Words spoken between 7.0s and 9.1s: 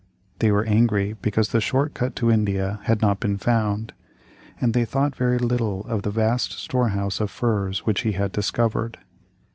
of furs which he had discovered.